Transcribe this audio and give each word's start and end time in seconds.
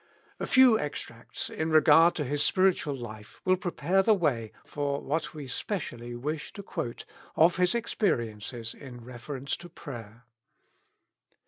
A 0.39 0.47
few 0.47 0.79
extracts 0.79 1.47
in 1.47 1.69
regard 1.69 2.15
to 2.15 2.23
his 2.23 2.41
spiritual 2.41 2.95
life 2.97 3.39
will 3.45 3.55
prepare 3.55 4.01
the 4.01 4.15
way 4.15 4.51
for 4.65 4.99
what 4.99 5.35
we 5.35 5.45
specially 5.47 6.15
wish 6.15 6.51
to 6.53 6.63
quote 6.63 7.05
of 7.35 7.57
his 7.57 7.75
experiences 7.75 8.73
in 8.73 9.01
reference 9.05 9.55
to 9.57 9.69
prayer. 9.69 10.25